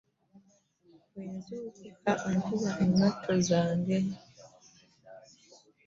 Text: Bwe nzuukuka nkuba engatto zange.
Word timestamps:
Bwe 1.11 1.23
nzuukuka 1.35 2.11
nkuba 2.33 2.69
engatto 2.83 3.33
zange. 3.47 3.97